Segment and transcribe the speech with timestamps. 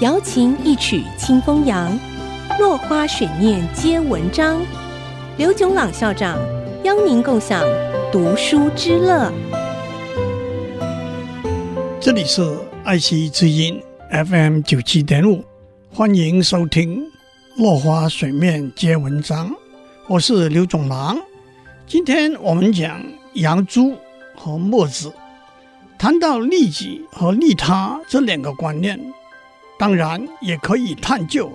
[0.00, 1.98] 瑶琴一曲清风扬，
[2.58, 4.60] 落花水面皆文章。
[5.38, 6.38] 刘炯朗校长
[6.84, 7.64] 邀您共享
[8.12, 9.32] 读书之乐。
[11.98, 15.42] 这里是爱惜之音 FM 九七点五，
[15.90, 17.00] 欢迎收听
[17.56, 19.48] 《落花水面皆文章》。
[20.08, 21.16] 我是刘炯朗。
[21.86, 23.96] 今天我们讲杨朱
[24.34, 25.10] 和墨子。
[25.98, 29.00] 谈到利己和利他这两个观念，
[29.78, 31.52] 当然也可以探究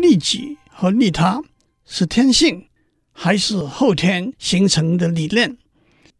[0.00, 1.42] 利己和利他
[1.84, 2.64] 是天性。
[3.20, 5.56] 还是后天形成的理念，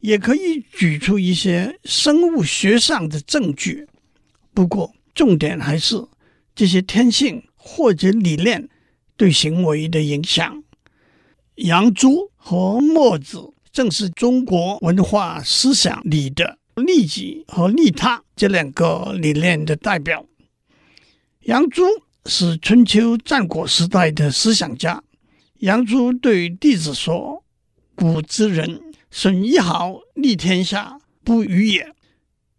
[0.01, 3.87] 也可以举出一些生物学上的证据。
[4.53, 6.05] 不过，重点还是
[6.57, 8.69] 这些天性或者理念
[9.17, 10.65] 对行为的影响。
[11.55, 20.27] 杨朱和墨子正是中国文化思想里的利己和利他这两个理念的代表。
[21.49, 21.83] 杨朱
[22.27, 25.03] 是春秋战国时代的思想家。
[25.61, 27.43] 杨朱对弟子说
[27.97, 31.95] ：“古之人损一毫利天下不与也，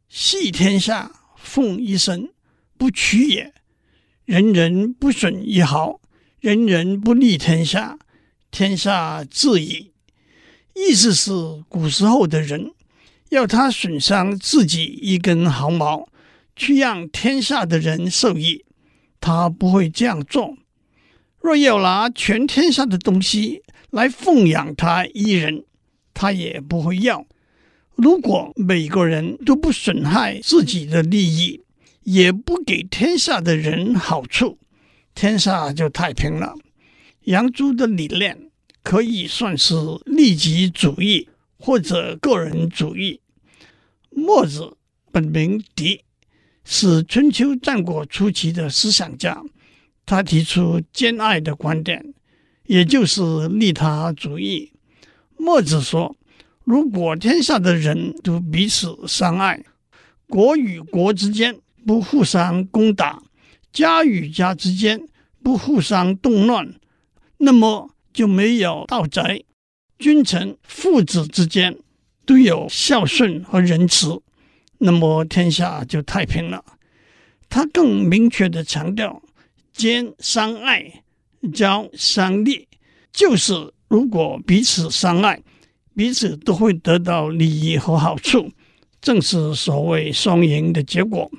[0.09, 2.31] 系天下奉一身
[2.80, 3.53] 不取也。
[4.25, 6.02] 人人不损一毫，
[6.39, 7.99] 人人不利天下，
[8.49, 9.92] 天下治矣。”
[10.73, 11.31] 意思是
[11.69, 12.71] 古时候的人
[13.30, 16.09] 要他损伤自己一根毫毛，
[16.55, 18.66] 去让天下的人受益，
[19.20, 20.58] 他不会这样做。
[21.42, 25.64] 若要拿全天下的东西来奉养他一人，
[26.14, 27.26] 他也不会要。
[27.95, 31.61] 如果每个人都不损害自己的利益，
[32.03, 34.58] 也不给天下的人好处，
[35.14, 36.56] 天下就太平了。
[37.23, 38.50] 杨朱的理念
[38.83, 43.22] 可以算是利己主义或者个人主义。
[44.09, 44.78] 墨子
[45.11, 46.02] 本名狄，
[46.72, 49.42] 是春秋战国初期的思想家。
[50.06, 52.14] 他提出兼爱的观点，
[52.67, 54.71] 也就是利他主义。
[55.36, 56.16] 墨子说
[56.64, 59.64] ：“如果天下的人都彼此相爱，
[60.27, 61.58] 国与国之间
[61.88, 63.23] 不互相攻打，
[63.73, 65.02] 家与家之间
[65.42, 66.76] 不互相动乱，
[67.39, 69.43] 那么就没有盗贼；
[69.98, 71.76] 君臣父子之间
[72.27, 74.22] 都有孝顺和仁慈，
[74.80, 76.66] 那么天下就太平了。”
[77.48, 79.22] 他更明确地强调。
[79.72, 81.04] 兼相爱，
[81.54, 82.67] 交相利，
[83.14, 85.42] 就是如果彼此相爱，
[85.95, 88.52] 彼此都会得到利益和好处，
[89.00, 91.32] 正是所谓双赢的结果。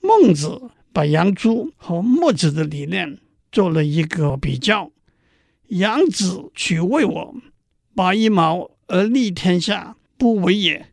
[0.00, 3.18] 孟子把杨朱和墨子的理念
[3.50, 4.92] 做了一个比较：
[5.68, 7.34] 杨子取为我，
[7.96, 10.89] 拔一毛而利天下，不为也；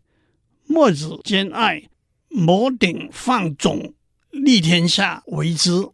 [0.67, 1.83] 墨子兼爱，
[2.29, 3.93] 谋鼎放踵，
[4.31, 5.87] 利天下为之。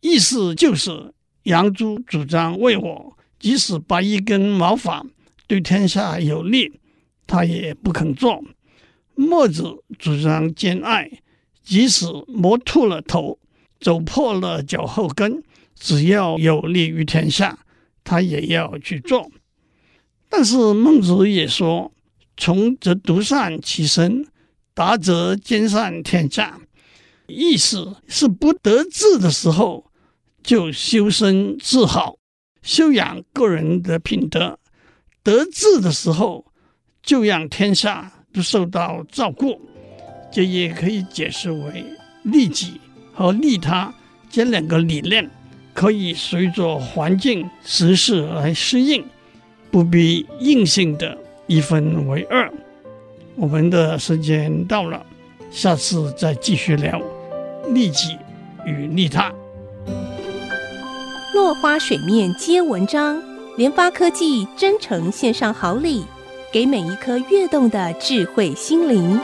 [0.00, 1.12] 意思就是，
[1.42, 5.04] 杨朱主张为我，即使拔一根毛发
[5.46, 6.80] 对天下有利，
[7.26, 8.42] 他也不肯做；
[9.14, 11.10] 墨子主张兼爱，
[11.62, 13.38] 即使磨秃了头，
[13.78, 15.42] 走破了脚后跟，
[15.74, 17.58] 只要有利于天下，
[18.02, 19.30] 他也要去做。
[20.28, 21.92] 但是孟子也说
[22.36, 24.26] ：“穷则独善其身，
[24.74, 26.60] 达则兼善天下。”
[27.28, 29.90] 意思是不得志的时候。
[30.42, 32.18] 就修身自好，
[32.62, 34.56] 修养个人的品德；
[35.24, 36.46] 得志的时候，
[37.02, 39.60] 就让天下都受到照顾。
[40.30, 41.84] 这也可以解释为
[42.22, 42.80] 利己
[43.12, 43.92] 和利他
[44.30, 45.28] 这两个理念，
[45.74, 49.04] 可以随着环境时势来适应，
[49.72, 52.52] 不必硬性的一分为二。
[53.34, 55.04] 我们的时间到了，
[55.50, 57.00] 下次再继续聊
[57.68, 58.16] 利己
[58.64, 59.32] 与利他。
[61.34, 63.22] 落花水面皆文章，
[63.56, 66.04] 联发科技真诚献上好礼，
[66.50, 69.20] 给每一颗跃动的智慧心灵。